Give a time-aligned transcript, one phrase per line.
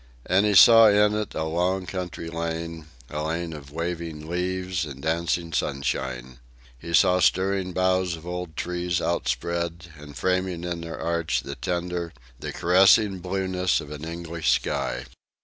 [0.25, 4.99] And he saw in it a long country lane, a lane of waving leaves and
[4.99, 6.39] dancing sunshine.
[6.79, 12.13] He saw stirring boughs of old trees outspread, and framing in their arch the tender,
[12.39, 15.05] the caressing blueness of an English sky.